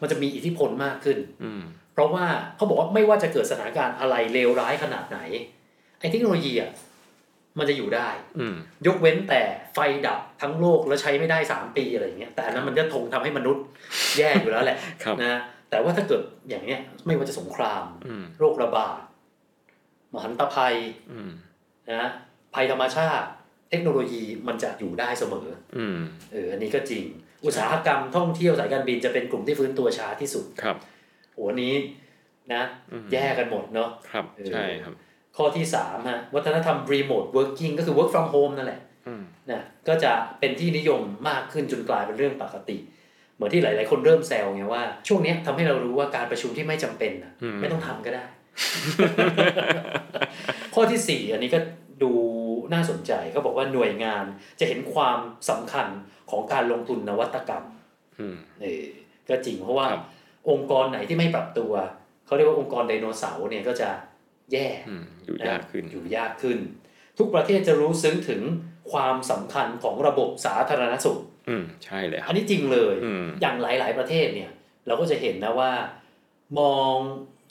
[0.00, 1.62] มันจะมีอิทธิพลมากขึ้นอืม
[1.94, 2.24] เพราะว่า
[2.56, 5.18] เขาบอกว่าไม่ว่าจะเกิดสถานการณ์อะไรเลวร้ายขนาดไหน
[6.00, 6.70] ไอ้เทคโนโลยีอะ
[7.58, 9.40] มันจะอยู่ได้อืมยกเว้นแต่
[9.74, 13.64] ไฟดับทั้งโลกแล้วใช้ไม่ได้3ปีอะไรอย่างเงี้ยแต่อันนั้นมันจะทงทำให้มนุษย์
[14.18, 15.40] แย่อยู่แล้วแหละครับนะ
[15.70, 19.00] แต่ว่าถ้าเกิดอย่างเนี้ย ไม่ว่าจะสงครามอืมโรคระบาด
[20.12, 20.74] มหันตภัย
[21.12, 21.30] อืม
[21.92, 22.08] นะ
[22.54, 23.26] ภัยธรรมชาติ
[23.70, 25.98] เทคโนโลยีมันจะอยู่ได้เสมออืม
[26.32, 27.04] เอออันนี้ก็จริง
[27.44, 30.76] อุตสาหกรรมท่องเที่ยวสายการบินจะเป็นกลุ่มที่ฟื้นตัวช้าที่สุดครับ
[31.32, 31.74] โหอันนี้
[32.54, 34.94] นะอืมแย่กันหมดเนาะครับเออใช่ครับ
[35.36, 42.76] ข้อที่3ฮะวัฒนธรรม remote working ก็คือ work from home นั่นแหละอืมนะก็จะเป็นที่นิยมมากขึ้นจนกลายเป็นเรื่องปกติ
[43.34, 48.24] เหมือนที่หลาย ๆ คนเริ่มแซวไงว่า ช่วงเนี้ยทำให้เรารู้ว่าการประชุมที่ไม่จำเป็นน่ะอืมไม่ต้องทำก็ได้
[50.74, 51.58] ข้อที่4อันนี้ก็
[52.02, 52.12] ดู
[52.72, 54.24] น่าสนใจเขาบอกว่าหน่วยงาน
[54.60, 55.18] จะเห็นความ
[55.50, 55.86] สำคัญ
[56.30, 57.64] ของการลงทุนนวัตกรรม
[58.18, 58.86] อืมเออ
[59.28, 60.04] ก็จริงเพราะว่าครับ
[60.50, 61.72] องค์กรไหนที่ไม่ปรับตัว
[62.26, 63.90] เขาเรียกว่าองค์กรไดโนเสาร์เนี่ยก็จะ
[64.52, 66.58] แย่อืมอยู่ยากขึ้นอยู่ยากขึ้น
[67.18, 68.42] ทุกประเทศจะรู้ซึ้งถึง
[68.92, 74.50] ความสำคัญของระบบสาธารณสุข อืมใช่เลยคอัรับนนี้จริงเลยอืมอย่างหลาย ๆ ประเทศเนี่ย
[74.86, 75.72] เราก็จะเห็นนะว่า
[76.58, 76.96] มอง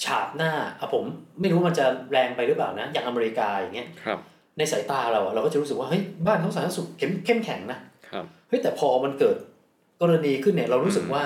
[0.04, 1.04] ฉาบหน้าอะผม
[1.40, 4.20] ไม่รู้มันจะแรงไปหรือเปล่านะ อย่างอเมริกาอย่างเงี้ยครับ
[4.58, 9.38] ในสายตาเราอะเราก็จะรู้สึกว่าเฮ้ยบ้านเขาสาธารณสุขเข้มเข้มแข็งนะครับเฮ้ยแต่พอมันเกิด
[10.02, 11.26] กรณีขึ้นเนี่ยเรารู้สึกว่า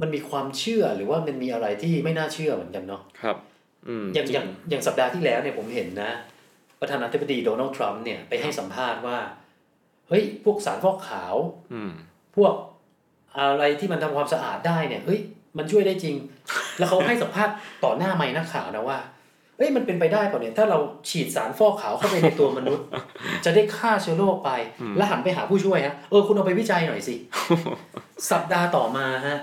[0.00, 3.36] มันมีความเชื่อหรือว่ามันมีอะไรที่ไม่น่าเชื่อเหมือนกันเนาะครับ
[3.88, 6.10] อืมอย่างอย่างอย่างสัปดาห์ที่แล้วเนี่ยผมเห็นนะ
[6.80, 9.18] ประธานาธิบดีโดนัลด์ทรัมป์เนี่ยไปให้สัมภาษณ์ว่า
[10.08, 11.34] เฮ้ย พวกสารฟอกขาว
[11.72, 11.92] อืม
[12.36, 12.54] พวก
[13.38, 15.20] อะไรที่มันทำความสะอาดได้เนี่ยเฮ้ย
[15.58, 16.16] มันช่วยได้จริง
[16.78, 17.54] แล้วเขาให้สัมภาษณ์
[17.84, 18.98] ต่อหน้าไมค์นักข่าวนะว่า
[19.58, 22.86] เฮ้ยมันเป็นไปได้เปล่าเนี่ยถ้าเราฉีดสารฟอกขาวเข้าไปในตัวมนุษย์
[23.44, 24.50] จะได้ฆ่าเชื้อโรคไป
[24.96, 27.14] แล้วหันไปหาผู้ช่วยฮะเออคุณเอาไปวิจัยหน่อยสิ
[28.30, 29.38] สัปดาห์ต่อมาฮะ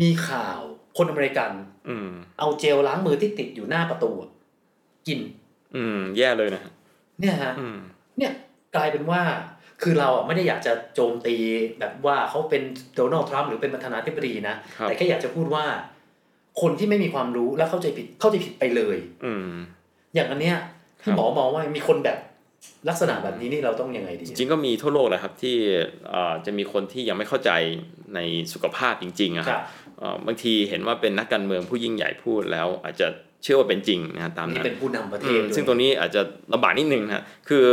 [0.00, 0.58] มีข่าว
[0.96, 1.50] คนอเมริกัน
[1.88, 4.30] อืม เอาเจลล้างมือที่ติดอยู่หน้าประตูอะ
[5.06, 5.20] กิน
[5.76, 6.72] อืม แย่เลยนะฮะ
[7.20, 7.78] เนี่ยฮะอืม
[8.18, 8.32] เนี่ย
[8.76, 9.22] กลายเป็นว่า
[9.82, 11.36] คือเราอะไม่ได้อยากจะโจมตี
[11.78, 12.62] แบบว่าเขาเป็น
[12.94, 15.64] โดนัลด์ทรัมป์หรือเป็นประธานาธิบดีนะครับแต่แค่อยากจะพูดว่า
[16.60, 19.52] คนที่ไม่มีความรู้และเข้าใจผิดเข้าใจผิดไปเลย อืม
[20.14, 20.56] อย่างอันเนี้ย
[21.02, 22.18] ครัที่บหมอมองว่ามีคนแบบ
[22.88, 25.56] ลักษณะแบบนี้นี่เราต้องยังไงดี จริงๆก็มีทั่วโลกแหละครับที่
[26.10, 27.50] เอ่อจะมีคนที่ยังไม่เข้าใจ
[28.14, 28.20] ใน
[28.52, 29.64] สุขภาพจริงๆอะคครัรับบ
[29.98, 33.08] เอ่อบางทีเห็นว่าเป็นนักการเมืองผู้ยิ่งใหญ่พูดแล้วอาจจะ
[33.42, 36.20] เชื่อว่าเป็นจริงนะฮะตามนี่นั้นเป็นผู้นำประเทอืศมด้วยซึ่งตรงนี้อาจจะ
[36.52, 37.66] ลำบากนิดนึงนะฮะคือ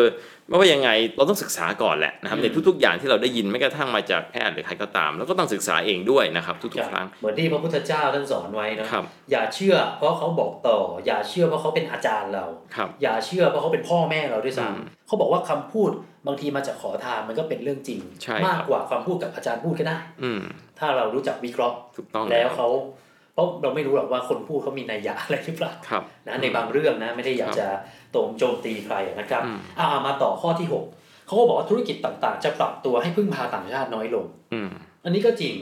[0.49, 15.91] ไม่ว่ายังไงเราต้องศึกษาก่อนแหละนะครับอืมในทุกๆอย่างที่เราได้ยินไม่กระทั่งมาจากแพทย์หรือใครก็ตาม แล้วก็ต้องศึกษาเองด้วยนะครับ ทุกๆครั้งเหมือนที่พระพุทธเจ้าท่านสอนไว้นะครับอย่าเชื่อเพราะเขาบอกต่อ อย่าเชื่อเพราะเขาเป็นอาจารย์เราครับอย่าเชื่อเพราะเขาเป็นพ่อแม่เราด้วยซ้อืมำเขาบอกว่าคำพูด
[16.27, 20.41] บางทีมาจากขอทานมันก็เป็นเรื่องจริงใช่ครับมากกว่าความพูดกับอาจารย์พูดก็ได้ อืม
[20.79, 22.67] ถ้าเรารู้จักวิเคราะห์ถูกต้องแล้วเขา
[23.08, 23.08] เพ
[23.39, 27.67] ราะเราไม่รู้หรอกว่าคนพูดเขามีนัยยะอะไรหรือเปล่าครับนะในบางเรื่องนะไม่ได้อยากจะ
[28.11, 34.69] โตมโจมตีใครนะครับอืมอ่ามาต่อข้อที่ 6เขาก็บอกว่าธุรกิจต่างๆ จะปรับตัวให้พึ่งพาต่างชาติน้อยลงอืม
[35.03, 35.53] อันนี้ก็จริง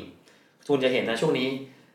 [0.68, 1.48] คุณจะเห็นนะช่วงนี้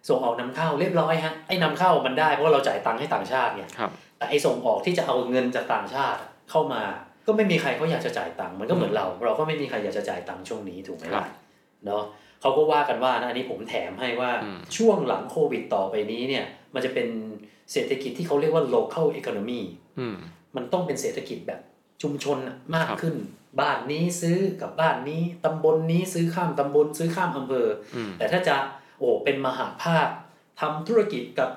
[0.09, 6.83] ส่งออกนำเข้าเรียบร้อยฮะไอ้นำเข้ามันได้เพราะว่าเราจ่ายตังค์ให้ต่างชาติเนี่ยครับแต่ไอ้ส่งออกที่จะเอาเงินจากต่างชาติเข้ามา
[7.27, 11.27] ก็ไม่มีใครเขาอยากจะจ่ายตังค์มันก็เหมือนเรา เราก็ไม่มีใครอยากจะจ่ายตังค์ช่วงนี้ถูกไหมครัล่ะบ
[11.87, 12.03] เนาะ
[12.43, 17.09] เขาก็ว่ากันว่านะอันนี้ผมแถมให้ว่าอืมช่วงหลังโควิดต่อไปนี้เนี่ย มันจะเป็น
[17.73, 19.61] เศรษฐกิจที่เขาเรียกว่า local economy
[19.99, 20.17] อืม
[20.57, 21.61] มันต้องเป็นเศรษฐกิจแบบ
[22.03, 23.17] ชุมชนน่ะมากครับขึ้น
[23.61, 28.57] บ้านนี้ซื้อกับบ้านนี้ตำบลนี้ซื้อข้ามตำบลซื้อข้ามอำเภออืมแต่ถ้าจะ
[28.99, 30.07] โอ้เป็นมหาภาค
[30.61, 31.51] ทำธุรกิจกับ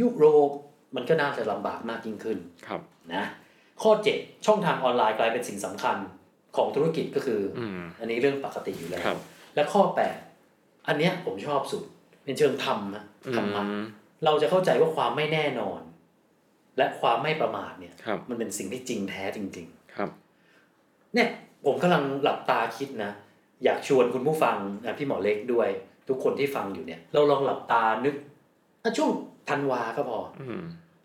[0.00, 0.50] ยุโรป
[0.96, 2.80] มันก็น่าจะลำบากมากยิ่งขึ้นครับ
[3.14, 3.24] นะ
[3.82, 5.96] ข้อ 7 ช่องทางออนไลน์กลายเป็นสิ่งสำคัญ
[6.56, 9.18] ของธุรกิจก็คือออืมอันนี้เรื่องปกติอยู่แล้วครับ
[9.54, 10.25] และข้อ 8
[10.88, 11.82] อันเนี้ยผมชอบสุด
[12.24, 13.04] เป็นเชิงธรรมนะ
[13.36, 13.84] ธรรมะอืม
[14.24, 15.80] เราจะเข้าใจว่าความไม่แน่นอน
[16.78, 21.28] และความไม่ประมาทเนี่ยครับมันเป็นสิ่งที่จริงแท้จริงครับๆเนี่ย
[21.64, 23.12] ผมกำลังหลับตาคิดนะ
[23.64, 25.68] อยากชวนคุณผู้ฟังนะพี่หมอเล็กด้วย
[26.08, 28.14] ทุกคนที่ฟังอยู่เนี่ย เราลองหลับตานึก
[28.82, 29.10] อะช่วง
[29.50, 30.62] ธันวาก็พออืม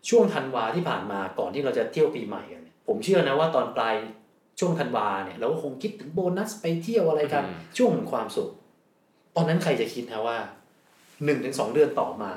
[0.08, 3.94] ช่วงธันวาที่ผ่านมาก่อนที่เราจะเที่ยวปีใหม่กันเนี่ยผมเชื่อนะว่าตอนปลาย
[4.60, 8.50] ช่วงธันวาเนี่ยเราก็คงคิดถึงโบนัสไปเที่ยวอะไรกันอืมช่วงแห่งความสุข
[9.36, 10.38] ตอนนั้นใครจะคิดนะว่า
[11.24, 12.32] หนึ่งถึงสองเดือนต่อมา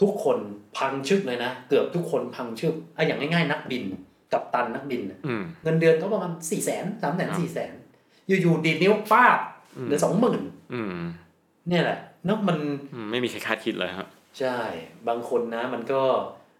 [0.00, 0.38] ทุกคน
[0.76, 3.84] พังชึกเลยนะ เกือบทุกคนพังชึกอะอย่างง่ายๆ นักบิน
[4.32, 7.72] กับตันนักบินน่ะอืมเงินเดือนเขาประมาณสี่แสนสามแสนครับสี่แสน
[8.26, 9.38] อยู่ๆดีดนิ้วป้าบ
[9.76, 10.40] อืมเหลือสองหมื่น
[10.72, 11.02] อืม
[11.68, 12.58] เนี่ยแหละเนอะมัน
[12.94, 14.56] อืมไม่มีใครคาดคิดเลยครับใช่
[15.08, 16.02] บางคนนะมันก็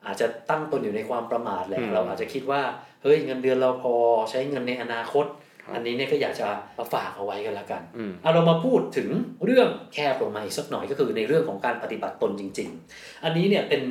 [0.07, 2.63] อาจจะตั้งตนอยู่ในความประมาทแหละอืมเราอาจจะคิดว่า
[3.03, 3.95] เฮ้ยเงินเดือนเราพอ
[4.31, 5.42] ใช้เงินในอนาคตครับ
[5.75, 6.47] อันนี้เนี่ยก็อยากจะ
[6.79, 9.09] มาฝากเอาไว้กันละกันอืมเอาเรามาพูดถึง
[9.45, 13.83] เรื่องแคบลงมาอีกสักหน่อยก็คือในเรื่องของการปฏิบัติตนจริง ๆ อันนี้เนี่ยเป็น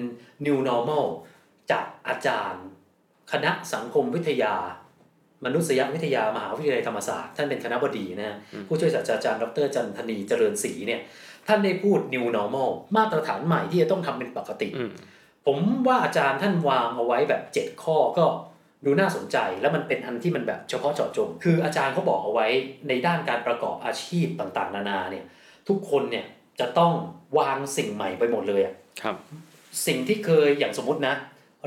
[0.45, 1.05] new normal
[1.71, 2.63] จากอาจารย์
[3.31, 4.55] คณะสังคมวิทยา
[5.45, 11.01] มนุษยวิทยามหาวิทยาลัยธรรมศาสตร์ท่านเป็นคณะบดีนะฮะอืมผู้ช่วยศาสตราจารย์ดรจันทนีเจริญศรีเนี่ย
[11.47, 14.91] ท่านได้พูด new normal มาตรฐานใหม่ที่จะต้องทำเป็นปกติอืม
[15.45, 15.57] ผม
[15.87, 18.25] ว่าอาจารย์ท่านวางเอาไว้แบบ 7 ข้อก็
[18.85, 22.47] ดูน่าสนใจแล้วมันเป็นอันที่มันแบบเฉพาะเจาะจง คืออาจารย์เขาบอกเอาไว้
[22.87, 25.25] ในด้านการประกอบอาชีพต่างๆ นานาเนี่ย
[25.69, 26.25] ทุกคนเนี่ย
[26.59, 26.91] จะต้อง
[27.39, 29.15] วางสิ่งใหม่ไปหมดเลยอะครับ
[29.87, 31.13] สิ่งที่เคยอย่างสมมตินะ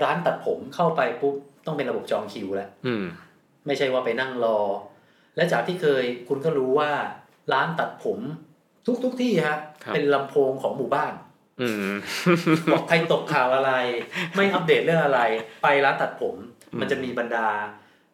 [0.02, 1.34] ร้านตัดผมเข้าไปปุ๊บ
[1.66, 3.04] ต้องเป็นระบบจองคิวแล้วอืม
[3.66, 4.58] ไม่ใช่ว่าไปนั่งรอ
[5.36, 6.90] และจากที่เคยคุณก็รู้ว่า
[7.52, 8.18] ร้านตัดผม
[8.86, 9.56] ทุกทุกๆที่ฮะครั
[9.92, 11.12] บเป็นลำโพงของหมู่บ้าน
[11.60, 11.94] อืม
[12.72, 13.72] บอกใครตกข่าวอะไร
[14.34, 15.20] ไม่อัปเดตเรื่องอะไร
[15.62, 17.46] ไปร้านตัดผมอื มมันจะมีบรรดา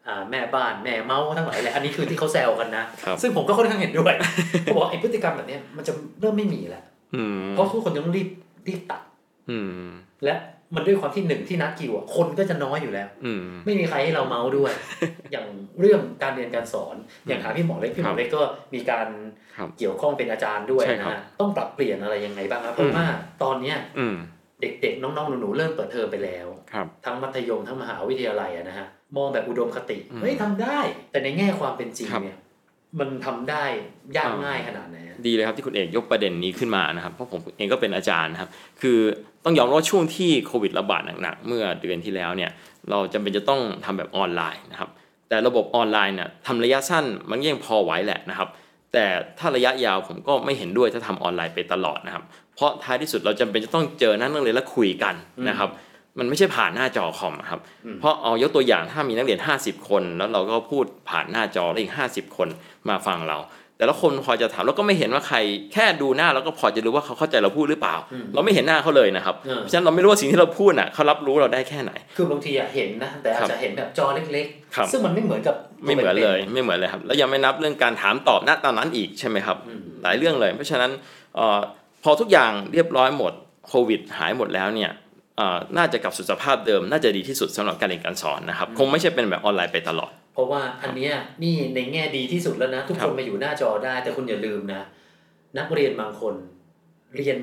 [0.09, 4.15] อ่าแม่บ้านแม่เมาส์ทั้งหลายแหละอันนี้คือที่เขาแซวกันนะครับซึ่งผมก็ค่อนข้างเห็นด้วย
[4.63, 8.29] เขาบอกว่าไอ้พฤติกรรมแบบเนี้ยมันจะเริ่มไม่มีแล้วอืมเพราะทุกคนต้องรีบ
[8.67, 9.03] รีบตัด
[9.51, 9.91] อืม
[10.25, 10.35] และ
[10.75, 14.73] มันด้วยความที่หนึ่งที่นัดคิวอะคนก็จะน้อยอยู่แล้วอืมไม่มีใครให้เราเมาส์ด้วย
[15.33, 15.47] อย่าง
[15.81, 16.97] เรื่องการเรียนการสอน
[17.27, 18.43] อย่างหาพี่หมอเล็กพี่หมอเล็กก็
[18.75, 19.07] มีการ
[19.57, 23.05] ครับเกี่ยวข้องเป็นอาจารย์ด้วยใช่นะครับฮะต้องปรับเปลี่ยนอะไรยังไงบ้างครับเพราะว่า
[23.43, 24.17] ตอนเนี้ยอืม
[24.61, 30.79] เด็กๆ น้องๆ หนูๆ เริ่มเปิดเทอมไปแล้วครับทั้งมัธยมทั้งมหาวิทยาลัยอะนะฮะ มองแบบอุดมคติอืมเฮ้ยทำได้
[31.11, 32.39] แต่ในแง่ความเป็นจริงครับเนี่ย
[32.99, 33.65] มันทำได้
[34.17, 38.51] ยากอ่าง่ายขนาดไหนอะดีเลยครับที่คุณเอกยกประเด็นนี้ขึ้นมานะครับ เพราะผมเองก็เป็นอาจารย์นะครับ
[38.83, 38.99] คือ
[39.45, 42.51] ต้องยอมรับว่าช่วงที่โควิดระบาดหนักๆ เมื่อเดือนที่แล้วเนี่ย
[42.91, 44.91] เราจำเป็นจะต้องทำแบบออนไลน์นะครับ
[45.29, 48.49] แต่ระบบออนไลน์เนี่ยทำระยะสั้นมันก็ยังพอไหวแหละนะครับ
[48.93, 49.07] แต่
[49.39, 52.25] ถ้าระยะยาวผมก็ไม่เห็นด้วยถ้าทำออนไลน์ไปตลอดนะครับ
[52.61, 55.15] เพราะท้ายที่สุดเราจำเป็นจะต้องเจอหน้านักเรียนและคุยกัน
[55.49, 55.69] นะครับ
[56.19, 57.61] มันไม่ใช่ผ่านหน้าจอคอมครับ
[58.01, 62.49] เพราะเอายกตัวอย่างถ้ามีนักเรียน 50 คน แล้วเราก็พูดผ่านหน้าจอแล้วอีก 50 คน
[62.89, 63.39] มาฟังเรา
[63.79, 65.37] แต่ละคนพอจะถามเราก็ไม่เห็นว่าใคร
[65.73, 80.91] แค่ดูหน้าเราก็พอจะรู้ว่าเขาเข้าใจเราพูดหรือเปล่าอืมเราไม่เห็นหน้าเขาเลยนะครับเออเพราะฉะนั้นเราไม่รู้ว่าสิ่งที่เราพูดน่ะเขารับรู้เราได้แค่ไหน คือบางทีอะเห็นนะแต่อาจจะเห็นแบบจอเล็กครับๆซึ่งมันไม่เหมือนกับไม่เหมือนเลยไม่เหมือนเลยครับแล้วยังไม่นับเรื่องการถามตอบณตอนนั้นอีกใช่ไหมครับอืมหลายเรื่องเลย เพราะฉะนั้น
[81.37, 81.61] เอ่อ
[82.05, 83.33] พอทุกอย่างเรียบร้อยหมด
[83.69, 84.91] โควิดหายหมดแล้วเนี่ย
[85.37, 94.83] เอ่อน่าจะกลับสู่สภาพเดิม น่าจะดีที่สุดสำหรับการเรียนการสอนนะครับ คงไม่ใช่เป็นแบบออนไลน์ไปตลอด เพราะว่าอันเนี้ยนี่ในแง่ดีที่สุดแล้วนะ ทุกครัคนบมาอยู่หน้าจอได้ แต่คุณอย่าลืมนะ
[95.59, 96.35] นักเรียนบางคน
[97.17, 97.39] เรียน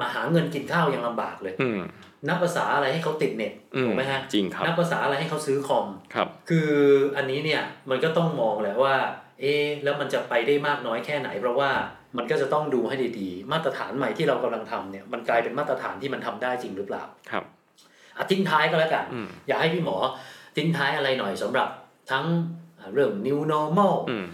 [0.00, 1.80] มาหาเงินกินข้าวยังลำบากเลยอืม
[2.28, 6.70] นับภาษาอะไรให้เขาติดเน็ตอืมถูกไหมฮะจริงครับนับภาษาอะไรให้เขาซื้อคอมครับ คือ
[7.16, 8.94] อันนี้เนี่ยมันก็ต้องมองแหละว่า
[9.40, 11.70] เอ๊ะแล้วมันจะไปได้มากน้อยแค่ไหนเพราะว่า
[12.16, 17.44] มันก็จะต้องดูให้ดีๆ มาตรฐานใหม่ที่เรากำลังทำเนี่ยมันกลายเป็นมาตรฐานที่มันทำได้จริงหรือเปล่าครับ
[18.16, 19.96] อะทิ้งท้ายก็แล้วกันอืมอยากให้พี่หมอ
[20.56, 21.68] ทิ้งท้ายอะไรหน่อยสำหรับ
[22.10, 22.24] ทั้ง
[22.80, 24.26] อะเรื่อง new normal อืม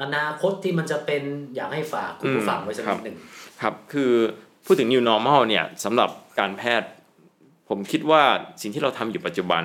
[0.00, 1.22] อนาคตที่มันจะเป็น
[1.56, 3.16] อยากให้ฝากคุณผู้ฟังไว้สักครันิบดหนึ่ง
[3.62, 4.12] ครับคือ
[4.66, 6.88] พูดถึง new normal เนี่ยสำหรับการแพทย์
[7.68, 8.22] ผมคิดว่า
[8.62, 9.64] สิ่งที่เราทำอยู่ปัจจุบัน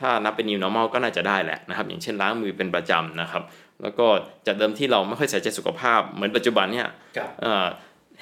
[0.00, 3.42] ถ้านับเป็น new normal ก็น่าจะได้แหละนะครับ อย่างเช่นล้างมือเป็นประจำนะครับ
[3.82, 4.06] แล้วก็
[4.46, 7.66] จากเดิมที่เราไม่ค่อยใส่ใจสุขภาพ เหมือนปัจจุบันเนี่ยกับเอ่อ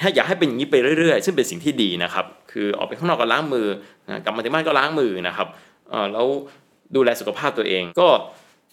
[0.01, 3.67] ให้อยากให้เป็นอย่างนี้ไปเรื่อยๆ ซึ่งเป็นสิ่งที่ดีนะครับ คือออกไปข้างนอกก็ล้างมือ
[4.07, 5.49] นะกลับมาที่บ้านก็ล้างมือนะครับ
[5.91, 6.27] เอ่อแล้ว
[6.97, 8.09] ดูแลสุขภาพตัวเอง ก็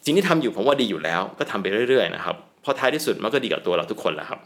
[0.05, 4.39] สิ่งที่ทำอยู่ผมว่าดีอยู่แล้ว ก็ทำไปเรื่อยๆนะครับเพราะท้ายที่สุดมันก็ดีกับตัวเราทุกคนแหละครับ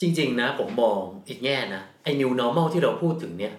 [0.00, 3.54] จริง ๆ นะ ผมมองอีกแง่นะไอ้ new normal ที่เราพูดถึงเนี่ย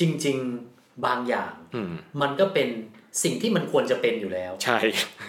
[0.00, 0.36] จริง
[0.70, 2.68] ๆ บางอย่างอืมมันก็เป็น
[3.22, 4.78] สิ่งที่มันควรจะเป็นอยู่แล้ว ใช่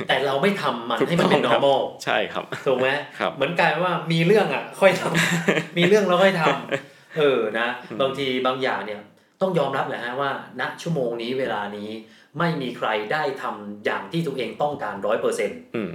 [0.07, 2.89] แต่เราไม่ทำมันถูกให้มันเป็นต้องครับ normal ใช่ครับถูกไหม
[3.19, 7.67] ครับเหมือนกลายว่ามีเรื่องอะ ค่อยทำมีเรื่องแล้วค่อยทำเออนะ
[8.01, 8.99] บางทีบางอย่างเนี่ย
[9.41, 11.89] ต้องยอมรับแหละฮะว่าณชั่วโมงนี้เวลานี้
[12.39, 15.93] ไม่มีใครได้ทำอย่างที่ตัวเองต้องการร้อยเปอร์เซ็นต์อืม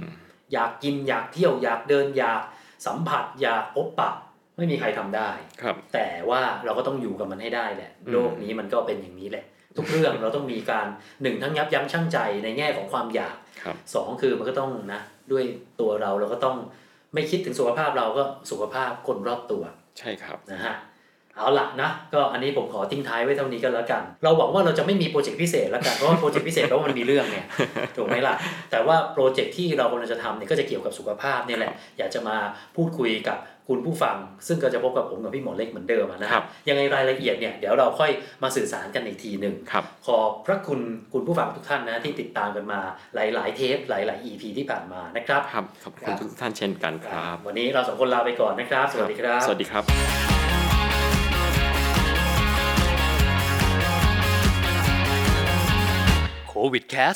[0.53, 2.41] อยากกินอยากเที่ยวอยากเดินอยาก
[2.85, 4.11] สัมผัสอยากพบปะ
[4.57, 5.29] ไม่มีใครทำได้
[5.61, 9.45] ครับ แต่ว่าเราก็ต้องอยู่กับมันให้ได้แหละอืมโลกนี้มันก็เป็นอย่างนี้แหละ
[9.77, 10.87] ทุกเรื่องเราต้องมีการ
[11.21, 15.01] หนึ่งทั้งยับยั้งชั่งใจในแง่ของความอยากครับสองคือมันก็ต้องนะ
[15.31, 15.43] ด้วย
[15.79, 16.55] ตัวเราเราก็ต้อง
[17.13, 19.63] ไม่คิดถึงสุขภาพเราก็สุขภาพคนรอบตัว
[19.99, 20.75] ใช่ครับนะฮะ
[21.37, 27.45] เอาละนะก็อันนี้ผมขอทิ้งท้ายไว้เท่านี้ก็แล้วกัน เราหวังว่าเราจะไม่มีโปรเจกต์พิเศษแล้วกันเพราะว่าโปรเจกต์พิเศษแปลว่ามันมีเรื่องเนี่ย
[27.97, 28.35] ถูกไหมล่ะ
[28.71, 32.37] แต่ว่าโปรเจกต์ที่เรากำลังจะทำเนี่ยก็จะเกี่ยวกับสุขภาพเนี่ยแหละอยากจะมา
[32.75, 38.11] พูดคุยกับ คุณผู้ฟัง ซึ่งก็จะพบกับผมกับพี่หมอเล็กเหมือนเดิมอะนะคครัรับบยังไงรายละเอียดเนี่ยเดี๋ยวเราค่อย
[38.43, 40.79] มาสื่อสารกันอีกทีหนึ่งครับขอบพระคุณ
[41.13, 42.79] คุณผู้ฟังทุกท่านนะที่ติดตามกันมา
[43.15, 49.83] หลาย ๆ เทปหลาย ๆ EP ที่ผ่านมานะครับครับขอบคุณทุกท่านเช่นกันครับ วันนี้เราสองคนลาไปก่อนนะครับ สวัสดีครับ สวัสดีครับ
[56.49, 57.15] โควิดแคส